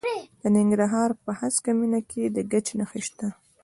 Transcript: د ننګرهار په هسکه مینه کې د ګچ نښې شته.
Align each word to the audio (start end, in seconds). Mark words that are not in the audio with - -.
د 0.41 0.43
ننګرهار 0.55 1.09
په 1.23 1.31
هسکه 1.39 1.71
مینه 1.79 2.01
کې 2.09 2.23
د 2.35 2.37
ګچ 2.51 2.67
نښې 2.79 3.01
شته. 3.07 3.27